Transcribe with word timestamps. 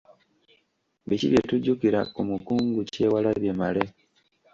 Biki 1.07 1.27
bye 1.31 1.41
tujjukira 1.49 1.99
ku 2.13 2.21
Mukungu 2.29 2.79
Kyewalabye 2.91 3.51
Male? 3.59 3.83